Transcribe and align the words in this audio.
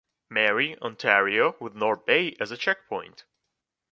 Marie, 0.31 0.75
Ontario, 0.77 1.55
with 1.59 1.75
North 1.75 2.07
Bay 2.07 2.35
as 2.39 2.49
a 2.49 2.57
checkpoint. 2.57 3.23